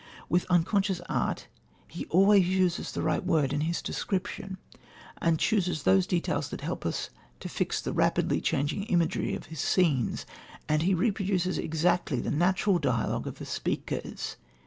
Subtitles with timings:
[0.29, 1.45] With unconscious art,
[1.87, 4.57] he always uses the right word in his descriptions,
[5.19, 9.59] and chooses those details that help us to fix the rapidly changing imagery of his
[9.59, 10.25] scenes;
[10.67, 14.37] and he reproduces exactly the natural dialogue of the speakers.